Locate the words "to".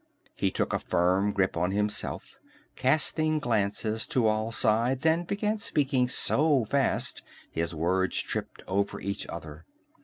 4.07-4.25